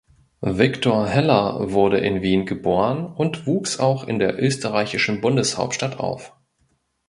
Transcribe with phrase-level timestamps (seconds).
[0.41, 6.33] Viktor Heller wurde in Wien geboren und wuchs auch in der österreichischen Bundeshauptstadt auf.